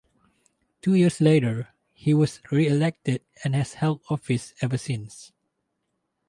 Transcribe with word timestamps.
Two 0.81 0.95
years 0.95 1.21
later, 1.21 1.75
he 1.93 2.11
was 2.11 2.39
reelected 2.51 3.21
and 3.43 3.53
has 3.53 3.75
held 3.75 4.01
office 4.09 4.55
ever 4.59 4.75
since. 4.75 5.31